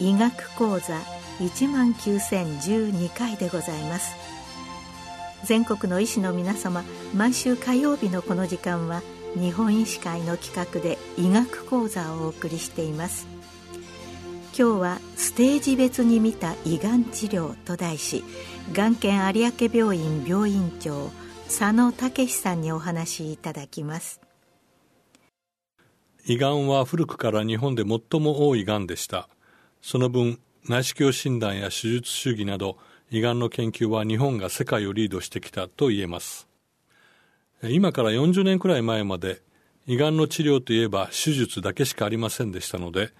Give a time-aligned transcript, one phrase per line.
[0.00, 0.94] 医学講座
[1.38, 4.14] 1万9012回でございます。
[5.44, 6.82] 全国の医師の皆様
[7.14, 9.02] 毎週火曜日のこの時間は
[9.34, 13.37] 日本医師会の企画で医学講座をお送りしています。
[14.58, 18.24] 今日はステージ別に見た胃がん治療と題し
[18.72, 21.12] がん研有明病院病院長
[21.46, 24.20] 佐野武さんにお話しいただきます。
[26.26, 29.28] 胃がんは古くから日本で最も多いがんでした。
[29.80, 32.78] その分内視鏡診断や手術主義など
[33.12, 36.48] 胃がんの研究は日本が世界をリードしてきたと言えます。
[37.62, 39.40] 今から40年くらい前まで
[39.86, 43.12] 胃がんの治療といえば手術だけしかありませんでしたので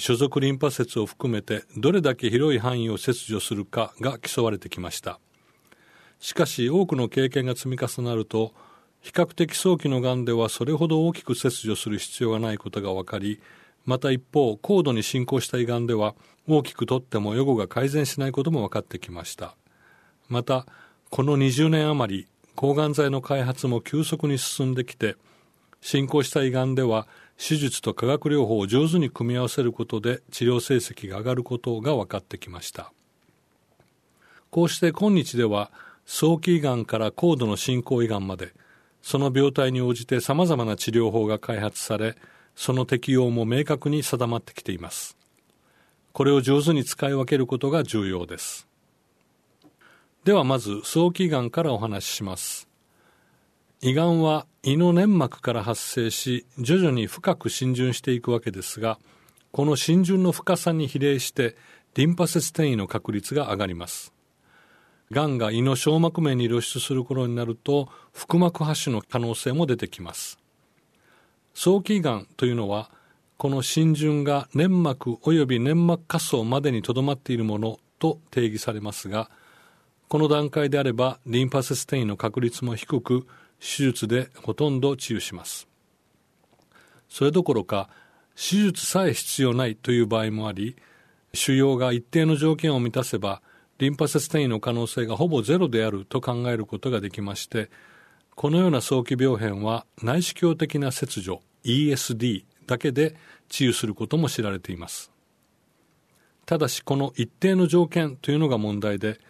[0.00, 5.20] 所属リンパ節を含めてどれだけ広い範囲を切除するかが競われてきました。
[6.20, 8.54] しかし多くの経験が積み重なると
[9.02, 13.42] 比較的早期のがんではそれほど大きく切除する必要がないことが分かり
[13.84, 16.14] また一方高度に進行した胃がんでは
[16.48, 19.54] 大きくとっても予後が改善しないことも分かってきました。
[20.30, 20.64] また
[21.10, 25.16] この20年余り抗がん剤の開発も急速に進んできて
[25.82, 27.06] 進行した胃がんでは
[27.40, 32.92] 手術と化学療法を上手に組み合わせることで治療成績が上がることが分かってきました。
[34.50, 35.70] こうして今日では
[36.04, 38.52] 早期胃がんから高度の進行胃がんまで
[39.00, 42.16] その病態に応じてさまざまな治療法が開発され
[42.54, 45.16] その適用も明確に定まってきています。
[46.12, 48.68] これを上手に使い分けることが重要です。
[50.24, 52.68] ではまず早期胃がんからお話しします。
[53.80, 58.98] 胃がんは胃の粘膜から発生し徐々に深く浸潤していくわけですが
[59.52, 61.56] この浸潤の深さに比例して
[61.94, 64.12] リンパ節転移の確率が上がります。
[65.10, 70.38] がんが胃の小膜面に露出する頃になると腹膜播種の可能性も出てきます。
[71.54, 72.90] 早期がんというのは
[73.38, 79.30] この浸潤が粘膜及び粘膜下層までにとどまっているものと定義されますが
[80.08, 83.26] この段階であればリンパ節転移の確率も低く
[83.60, 85.68] 手術でほとんど治癒します。
[87.08, 87.90] それどころか
[88.34, 90.76] 手術さえ必要ないという場合もあり
[91.34, 93.42] 腫瘍が一定の条件を満たせば
[93.78, 97.70] リンパ節転移の可能性がほぼゼロであると考えることができまして
[98.34, 103.16] このような早期病変は内視鏡的な切除 ESD だけで
[103.48, 105.10] 治癒することも知られています。
[106.46, 109.20] ただしこの一定の条件というのが問題で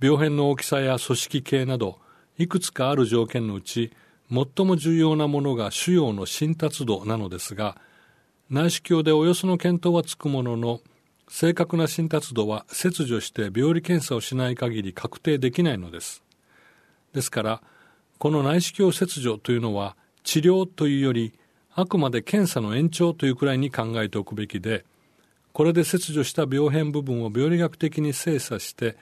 [0.00, 1.98] 病変の大きさや組織系など
[2.40, 3.92] いくつかある条件のうち
[4.30, 7.76] 最も重要なものが腫瘍の浸達度なのですが
[8.48, 10.80] 内視鏡でおよその見当はつくものの
[11.28, 16.24] 正確な浸達度は切除して病理検査をしない限り確定できないのです。
[17.12, 17.62] ですから
[18.18, 21.34] この内視鏡切除というのは治療というより
[21.74, 24.86] あくまで検査の延長というくらいに考えておくべきで
[25.52, 28.96] これで切除した病変部分を病理学的に精査して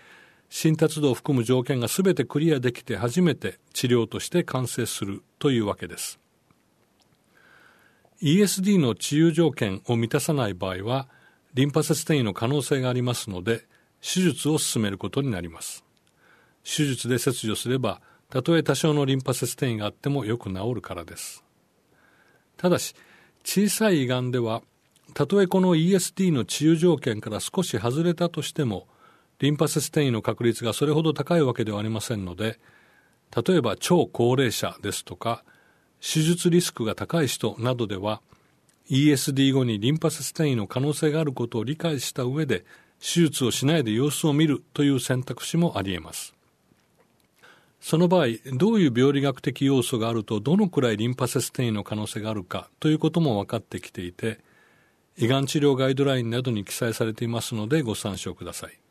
[0.50, 6.19] 新達度を含む条件が全てクリアできて初めて治療として完成するというわけです。
[8.22, 11.08] ESD の治癒条件を満たさない場合は
[11.54, 13.66] リンパ節転移の可能性がありますので
[14.03, 15.84] 手術を進めることになります。
[16.64, 18.00] 手術で切除すれば
[18.31, 21.44] たとえ多少のリンパ節転移があってもよく治るからです。
[22.56, 22.94] ただし
[23.44, 24.62] 小さい胃がんでは
[25.14, 28.87] たとえこの ESD の治癒条件から少し外れたとしても
[29.41, 32.59] リンパ節転移の確率がそれほど高いわけではありませんので
[33.47, 35.44] 例えば超高齢者ですとか
[36.00, 38.21] 手術リスクが高い人などでは
[38.91, 42.65] ESD 後にリンパ節転移の可能性があることを理解した上で
[43.00, 46.34] 手術をしないで様子を見るという選択肢もありえます。
[47.81, 54.40] その場合どういう病理学的要素があるとどのくらいリンパ節転移の可能性があるかということも分かってきていて
[55.17, 58.88] 胃がん治療ガイドラインなどに記載されていますのでご参照ください。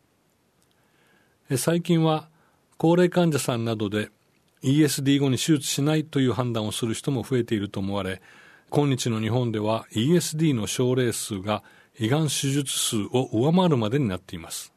[1.56, 2.28] 最近は
[2.78, 4.10] 高齢患者さんなどで
[4.64, 8.22] ESD 後に手術しないという判断をする人も増えていると思われ
[8.70, 11.64] 今日の日本では ESD の症例数が
[11.98, 14.74] 胃がん手術数を上回るまでになっています。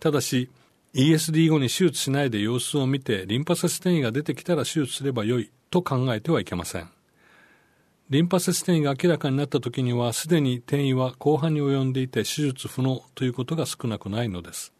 [0.00, 0.50] ただし
[0.92, 6.90] ESD 後に手術しないで様子を見てリンパ節転移が出てきたら手術すればよいと考えてはいけません。
[8.10, 14.72] リンパ節転移が明らかになった時にはすでに転移は後半に及んでいて手術不能ということが少なくないのです。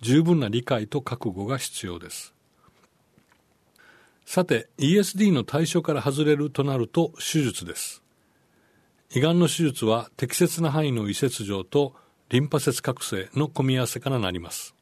[0.00, 2.34] 十分な理解と覚悟が必要です。
[4.24, 8.02] さて ESD の対象から外れるとなると手術です。
[9.14, 11.94] 胃がんの手術は適切な範囲の胃切除と
[12.28, 14.74] リンパ節覚醒の組み合わせからなります。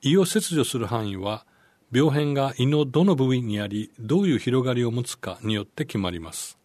[0.00, 1.44] 胃を切除する範囲は
[1.92, 6.58] 病変が胃のどの部位にありどういう広がりを持つかによって決まります。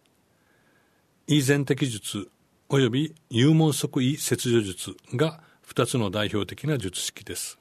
[1.28, 2.30] 胃全摘術
[2.70, 7.60] 及び幽門側胃切除術が2つの代表的な術式です。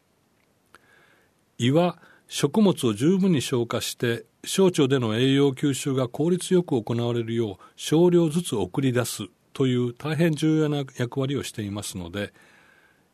[1.58, 1.98] 胃は
[2.28, 12.32] 食物を十分に消化して小腸での栄養吸収が効率よく行われるよう少量ずつ送り出すという大変重要な役割をしていますので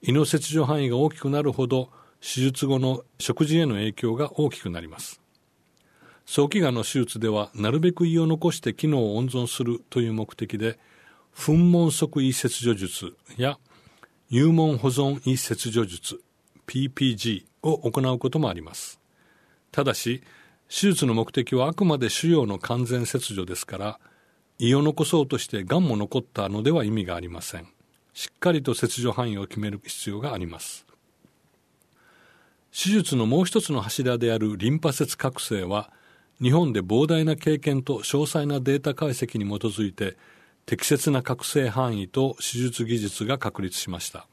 [0.02, 1.90] 胃の切除範囲が大きくなるほど
[2.20, 5.20] 手術後の食事への影響が大きくなります。
[6.24, 10.78] 早期がんの手術ではなるべく胃を残して機能を温存するという目的で
[11.36, 13.58] 噴門側胃切除術や
[14.32, 16.18] 入門保存胃切除術
[16.66, 18.98] PPG を行うこともあります。
[19.70, 20.22] ただし
[20.70, 24.00] 手術の目的はあくまで腫瘍の完全切除ですから
[24.58, 27.68] 胃を残そうとしてがんも残ったのでは意味がありません。
[28.14, 30.86] しっかりと切除範囲を決める必要があります。
[32.72, 35.92] 手術のもう一つの柱であるリンパ節覚醒は
[36.40, 40.16] 日本で膨大な経験と詳細なデータ解析に基づいて
[40.66, 44.26] 適切な覚醒範囲と手術技術が確立しました。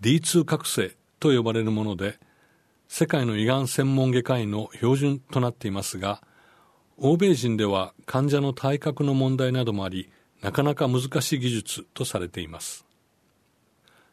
[0.00, 2.18] D2 覚醒と呼ばれるもので
[2.88, 6.22] 世界の胃がん専門外科医の標準となっていますが
[6.96, 10.10] 欧米人では患者の体格の問題などもあり
[10.42, 12.86] なかなか難しい技術とされています。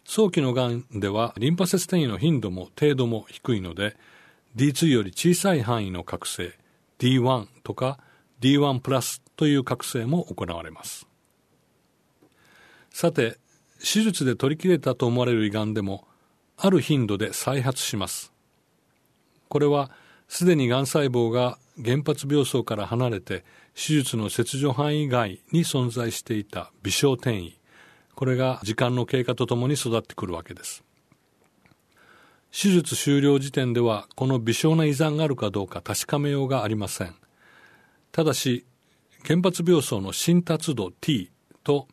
[0.03, 3.97] 早期のがんではリンパ節転移の頻度も程度も低いので
[4.55, 6.53] D2 より小さい範囲の覚醒
[6.99, 7.99] D1 とか
[8.41, 11.07] D1 プラスという覚醒も行われます。
[12.91, 13.37] さて
[13.79, 16.07] 手術で取り切れたと思われる胃がんでも
[16.57, 18.33] ある頻度で再発します。
[19.49, 19.91] これは
[20.27, 23.45] すでにがん細胞が原発病巣から離れて
[23.75, 27.57] 手術の切除範囲外に存在していた微小転移。
[28.15, 30.83] これが時間の経過とともに育ってくるわけです。
[32.51, 37.15] 手術終了時点ではこの微小な遺産があるかどうか確かめようがありません。
[38.17, 38.65] ただし
[39.27, 41.29] 原発病巣の浸達度 T
[41.63, 41.87] と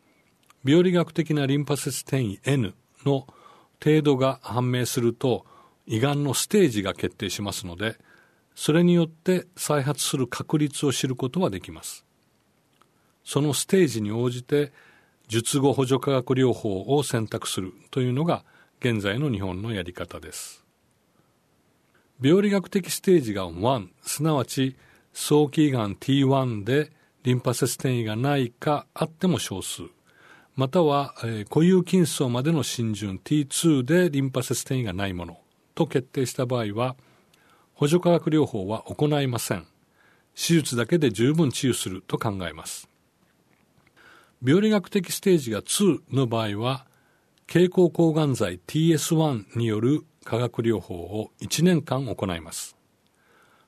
[0.63, 2.73] 病理学的なリンパ節転移 N
[3.05, 3.27] の
[3.79, 5.45] 程度が判明すると
[5.85, 7.99] 胃がんのステージが決定しますので
[8.55, 12.07] それによって再発する確率を知ることはできます。
[13.23, 14.73] そのステージに応じて
[15.27, 18.43] 術後補助化学療法を選択するというのが
[18.79, 20.65] 現在の日本のやり方です。
[22.19, 24.75] 病理学的ステージが1すなわち
[25.17, 26.91] 早期がん T1 で
[27.23, 29.83] リンパ節転移がないかあっても少数。
[30.55, 35.39] または、えー、固有筋層までの浸潤 T2 でリンパ節転移がないもの。
[35.73, 36.97] と決定した場合は
[37.73, 39.65] 補助化学療法は行いません。
[40.35, 42.03] 手術だけで十分治癒する。
[42.05, 42.89] と考えます。
[44.43, 46.85] 病理学的ステージが2の場合は
[47.47, 52.75] 経口抗がん剤 TS1 による化学療法を1年間行います。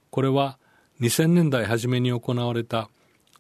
[0.10, 0.60] これは
[1.00, 2.90] 2000年代初めに行われた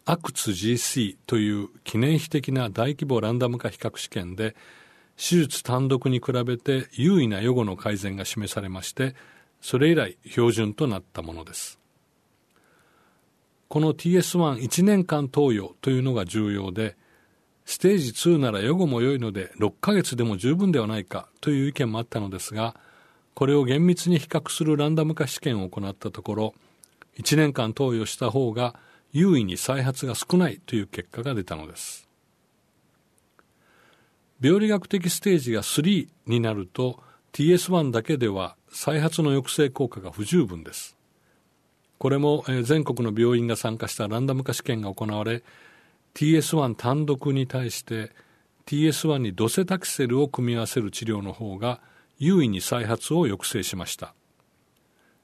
[0.05, 4.55] ACTS-GC という記念碑的な大規模ランダム化比較試験で
[5.17, 9.15] 手術単独に比べて優位な予後の改善が示されまして
[9.59, 11.79] それ以来標準となったものです。
[13.67, 16.95] この TS11 年間投与というのが重要で
[17.65, 22.75] ステージ2なら予後も良いので6ヶ月でも十分ではないかという意見もあったのですが
[23.33, 26.53] これを厳密に比較するランダム化試験を行ったところ
[27.17, 28.75] 1年間投与した方が
[29.11, 32.07] 優位に再発が少ないという結果が出たのです。
[34.39, 37.01] 病理学的ステージが3になると
[37.33, 40.95] TS1 だけでは再発の抑制効果が不十分です。
[41.97, 45.43] これも全国の病院が参加したランダム化試験が行われ
[46.13, 48.11] TS1 単独に対して
[48.67, 51.79] TS1 にドセタキセルを組み合わせる治療の方が
[52.19, 54.13] 優位に再発を抑制しました。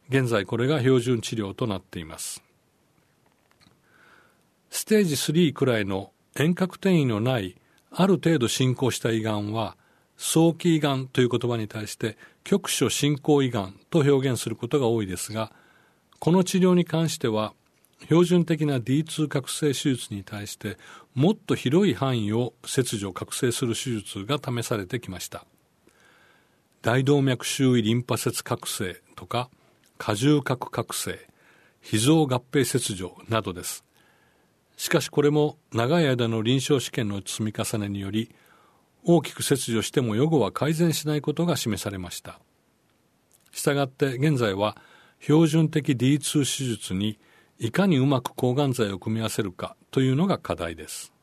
[0.10, 2.44] 現在これが標準治療となっています。
[4.70, 7.56] ステージ3くらいの遠隔転移のない
[7.92, 9.78] ある程度進行した胃がんは
[10.18, 15.52] 早期胃がんという言葉に対して局所進行胃がんと表現することが多いですが
[16.18, 17.54] この治療に関しては
[18.06, 20.78] 標準的な D2 覚醒手術に対して
[21.14, 25.46] もっと広い範囲を切除覚醒する手術が試されてきました。
[26.82, 29.50] 大動脈周囲リンパ節覚醒とか
[29.98, 31.20] 荷重核覚醒
[31.82, 33.84] 脾臓合併切除などです。
[34.78, 38.34] しかしこれも長い間の臨床試験の積み重ねにより
[39.04, 42.40] 大きく切除しても予後は改善しないことが示されました。
[43.52, 44.78] したがって現在は
[45.20, 47.20] 標準的 D2 手術に
[47.60, 51.14] いかにうまく抗がん剤を組み合わせるかというのが課題です。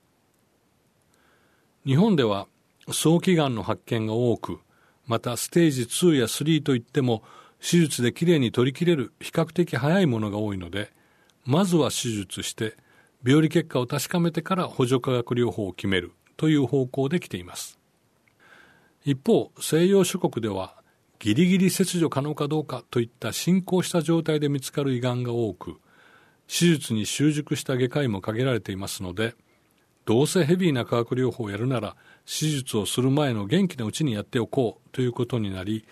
[1.87, 2.47] 日本では
[2.93, 4.61] 早期がんの発見が多く
[5.07, 7.23] またステージ2や3といっても
[7.61, 10.91] 手術できれいに取り切れる比較的早いものが多いので
[11.45, 12.77] まずは手術して
[13.25, 17.79] 病理結果を確かめてから補助化学療法を決めるという方向で来ています。
[19.05, 20.75] 一方西洋諸国では
[21.19, 25.77] ギリギリ切除可能かどうかといった進行した状態で見つかる胃がんが多く
[26.47, 29.35] 手術に習熟した外科医も限られていますので
[30.05, 35.87] どうせヘビーな化学療法をやるなら手術をする前の元気なうちにやっておこうということになり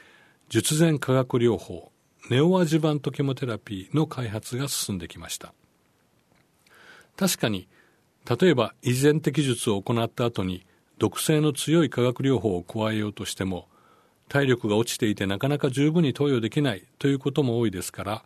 [0.49, 1.93] 術前化学療法
[2.31, 5.53] ネオアジバントケモテラピーの開発が進んできました。
[7.19, 7.69] 確かに
[8.41, 10.65] 例えば依然的術を行った後に
[10.97, 13.69] 毒性の強い化学療法を加えようとしても
[14.29, 18.25] 体力が落ちていてなかなか十分に投与できないということも多いですから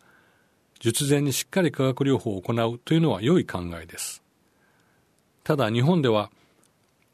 [0.79, 4.23] 術前にしっかり化学療法を行うというのは良い考えです。
[5.43, 6.31] ただ日本では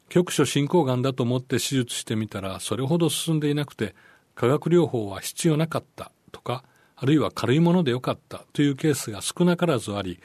[0.09, 3.95] 局所進行がんだと思って手術してみたらそれほど進んでいなくて
[4.39, 6.63] 化学療法は必要なかったとか
[6.95, 10.21] あるいは軽いものでよかったというケースが少なからずあり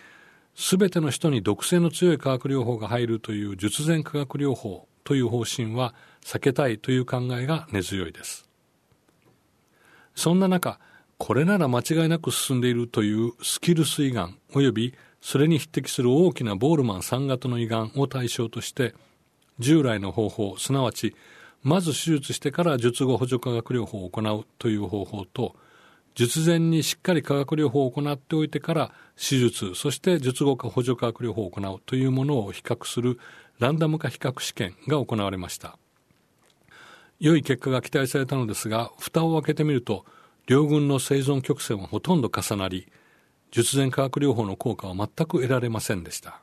[0.55, 8.49] すべての人に毒性の強い化学療法が入るという術前化学療法という方針は避けたいという考えが根強いです。
[10.15, 10.79] そんな中
[11.19, 18.95] これなら間違いなく進んでいるというスキルス胃がんおよびそれに匹敵する大きなボールマン3型の胃がんを対象として
[19.59, 21.17] 従来の方法すなわち
[21.65, 25.57] まず手術してから術後補助化学療法を行うという方法と
[26.15, 33.19] 術前にしっかり化学療法を行っておいてから手術そして術後補助化学療法を行うというものを比較する
[33.59, 35.79] ランダム化比較試験が行われました。
[37.19, 40.05] 良い結果が期待されたのですが蓋を開けてみると
[40.47, 42.87] 両軍の生存曲線はほとんど重なり
[43.51, 46.41] 術前化学療法の効果は全く得られませんでした。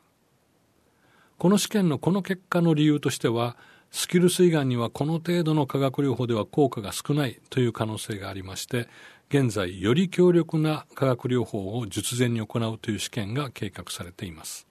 [1.37, 3.57] この試験のこの結果の理由としては
[3.91, 8.87] スキルス胃がんにはこの程度の化学療法では効果が少ないという可能性がありまして
[9.29, 14.67] 現在より強力な化学療法を術前に行うという試験が計画されています。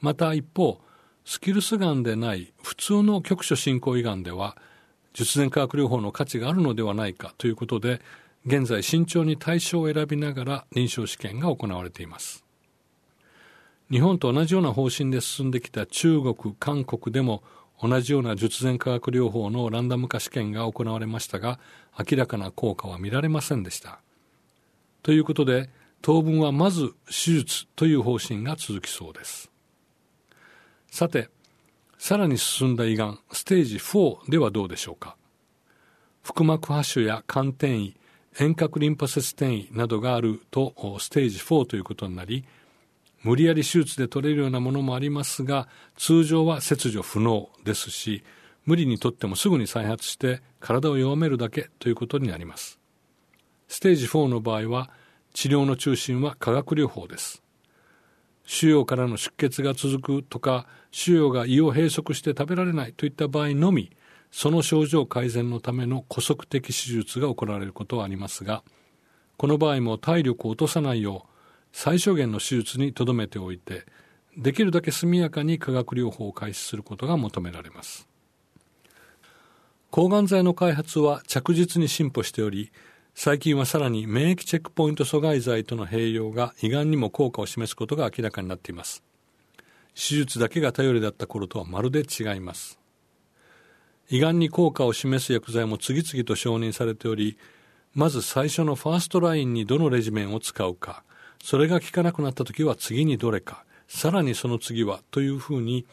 [0.00, 0.80] また一方
[1.24, 4.56] スキルスがんでない普通の局所進行胃がんでは
[5.12, 8.00] 術前化学療法の価値があるのではないかということで
[8.46, 12.44] 現在慎重に対象を選びながら臨床試験が行われています。
[13.90, 17.42] 日本と同じような方針で進んできた中国韓国でも
[17.80, 21.58] 同じような術前化学療法のランダム化試験が行われましたが
[21.98, 24.00] 明らかな効果は見られませんでした。
[25.02, 25.70] ということで
[26.02, 29.50] 当分はまず手術という方針が続きそうです。
[30.90, 31.28] さて
[31.98, 35.16] さらに進んだ胃がんステージ4ではどうでしょうか。
[36.22, 37.96] 腹膜播種や肝転移
[38.38, 42.44] 遠隔リンパ節転移などがあるとステージ4ということになり
[43.22, 48.22] 無理やり手術で取れるようなものもありますが通常は切除不能ですし
[48.64, 52.78] 無理にとってもすぐに再発して体を弱めるだけということになります。
[53.66, 54.90] ステージ4の場合は
[55.32, 57.42] 治療の中心は化学療法です。
[58.44, 63.90] 腫瘍からの出血が続くとか腫瘍が胃を閉塞して食べられないといった場合のみ
[64.30, 68.62] その症状改善のための古速的手術が行われることはありますが
[69.36, 71.37] この場合も体力を落とさないよう
[71.80, 73.84] 最小限の手術にとどめておいて
[74.36, 78.08] できるだけ速やかに化学療法を開始することが求められます。
[79.92, 82.72] 抗がん剤の開発は着実に進歩しており
[83.14, 89.04] 最近はさらに免疫チェックポイント阻害剤との併用が胃がんにも効果を示すことが明らかになっています。
[89.94, 92.80] 手術だけが頼りだった頃とはまるで違います。
[94.10, 97.38] 胃がんに効果を示す薬剤も次々と承認されており
[97.94, 101.04] まず最初のファーストラインにどのレジメンを使うか。
[101.42, 103.64] それが効かなくなった時は次にどれか。
[103.88, 105.86] さらにその次はというふうに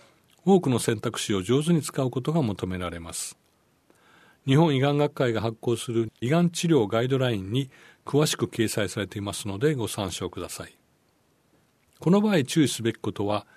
[0.46, 3.38] 多くの選択肢を上手に使うことが求められます。
[4.46, 7.72] 日本胃がん学会が発行する胃がん治療ガイドラインに
[8.06, 10.78] 詳しく掲載されていますのでご参照ください。
[12.00, 13.48] この場合注意すべきことは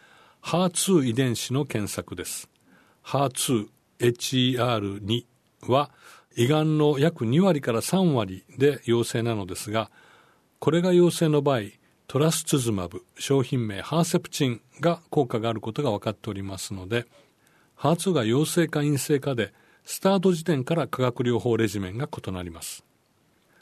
[0.42, 2.49] HER2 遺伝子の検索です。
[3.04, 5.25] HER2HER2
[5.66, 5.90] は
[6.37, 9.90] 胃がんの約2割から3割で陽性なのですが
[10.61, 11.62] これが陽性の場合
[12.09, 17.05] トラスツズマブ商品名ハーセプチンが効果があることが分かっておりますので
[17.77, 19.53] HER2 が陽性か陰性かで
[19.85, 22.83] スタート時点から化学療法レジメンが異なります。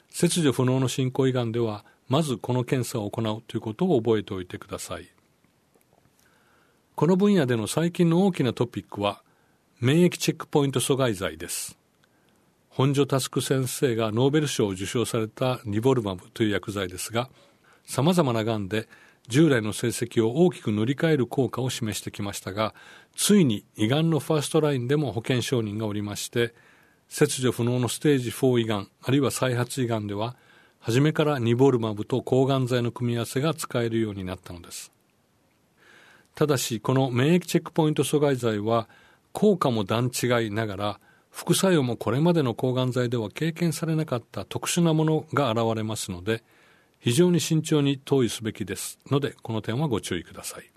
[0.09, 5.09] 切除不能の進行胃がんではまずこの検査を行うということを覚えておいてください。
[6.95, 9.23] この分野での最近の大きなトピックは
[9.81, 11.77] 免疫チェックポイント阻害剤です。
[12.69, 17.29] 本庶佑先生がノーベル賞を受賞されたニボルマブという薬剤ですが
[17.87, 18.87] さまざまながんで
[19.27, 22.75] 従来の成績を大きく塗り替える効果を示してきましたが
[23.15, 26.53] ついに胃がんのファーストラインでも保険承認がおりまして
[27.09, 30.35] 切除不能のステージ4胃がんあるいは再発胃がんでは
[30.79, 34.91] 初めからニボルマブと抗がん剤の組み合わせが使えるようになったのです。
[36.35, 38.87] ただしこの免疫チェックポイント阻害剤は
[39.31, 40.99] 効果も段違いながら
[41.31, 46.43] 副作用もこれまでの抗がん剤では経験されなかった特殊なものが現れますので
[46.99, 50.71] 非常に慎重に投与すべきですのでこの点はご注意ください。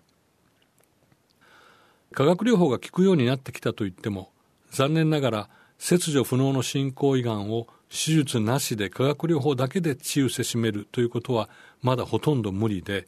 [2.13, 4.31] 化学療法が効くようになってきたといっても
[4.71, 5.49] 残念ながら
[5.79, 11.49] 切除不能の進行胃がんを手術なしで化学療法だけで治癒せしめるということは
[11.83, 13.07] まだほとんど無理で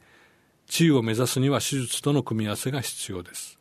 [0.67, 3.59] 治癒を目指すには手術との組み合わせが必要です。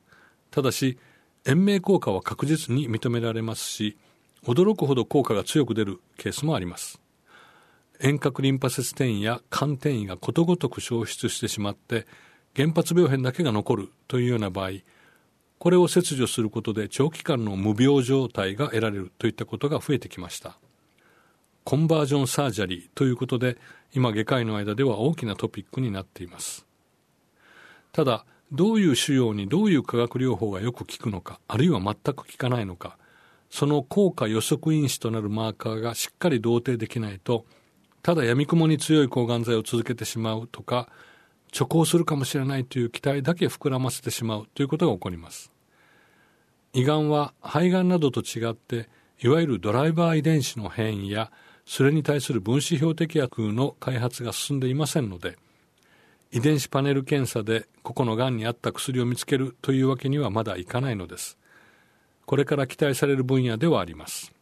[0.51, 0.99] ただし
[1.45, 3.97] 延命効果は確実に認められますし
[4.45, 7.02] 驚くほど効果が強く出るケースもあります。
[8.05, 12.05] 遠隔リンパ節転移や肝転移がことごとく消失してしまって
[12.57, 14.71] 原発病変だけが残るというような場合
[15.61, 20.59] これを切除することで長期間の無病状態が得られるといったことが増えてきました。
[21.63, 23.57] コンバージョンサージャリーということで
[23.95, 26.67] 今外科医の間では大きなトピックになっています。
[27.93, 32.99] ただどういう腫瘍にどういう化学療法がよく効くのかあるいは全く効かないのか
[33.49, 37.47] その効果予測因子となるマーカーがしっかり同定できないと
[38.03, 40.89] ただ闇雲に強い抗がん剤を続けてしまうとか
[41.57, 45.53] 直行するかもしれないという期待だけ膨らませてしまうということが起こります。
[46.73, 48.89] 胃がんは肺がんなどと違って
[49.23, 51.31] いわゆるドライバー遺伝子の変異や
[51.67, 55.37] それに対する分子標的薬の開発が進んでいませんので
[56.33, 61.37] 遺伝子パネル検査で個々のがんに合った薬を見つけるというわけにはまだいかないのです。
[62.25, 64.33] これから期待される分野ではあります。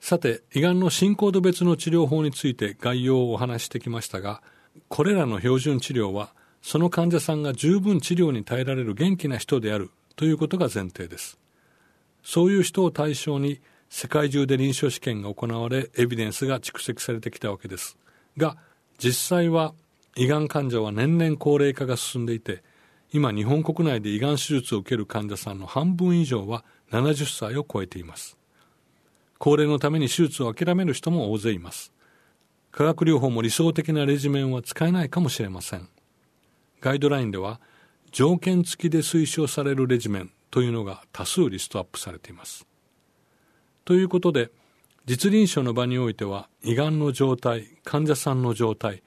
[0.00, 4.42] さて胃がんの進行度別の治療法について概要をお話してきましたが
[4.88, 11.38] これらの標準治療はその患者さんが十分治療に耐えられる元気な人であるということが前提です。
[12.22, 17.96] そういう人を対象に世界中で臨床試験が行われエビデンスが蓄積されてきたわけです。
[18.36, 18.56] が
[18.98, 19.74] 実際は
[20.16, 22.62] 胃がん患者は年々高齢化が進んでいて
[23.12, 28.39] 今日本国内で胃がん手術を受ける患者さんの半分以上は70歳を超えています。
[29.40, 31.94] 高齢のために手術を諦める人も大勢います。
[32.70, 35.88] 化学療法も理想的なレジメンは使えないかもしれません。
[36.82, 37.58] ガイドラインでは
[38.12, 42.66] 条件付きで推奨されるレジメンというのが多数リストアップされています。
[43.86, 44.50] ということで
[45.06, 49.02] 実臨床の場においては胃がんの状態患者さんの状態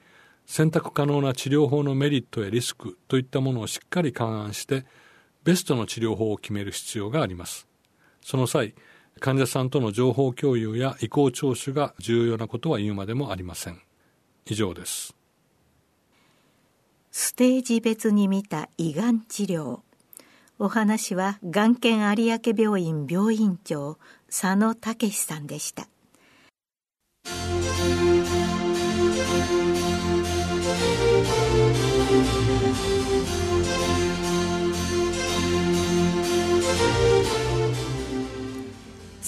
[0.46, 4.84] 選択可能な治療法のメリットやリスクといったものをしっかり勘案して
[5.44, 7.68] ベストの治療法を決める必要があります。
[8.20, 8.74] その際
[9.24, 13.80] 患者さんとの情報共有や意向聴取が重要なことは言うまでもありません。
[14.44, 15.16] 以上です。
[17.10, 19.80] ステージ別に見た胃がん治療。
[20.58, 25.88] お話は眼研有明病院病院長佐野武さんでした。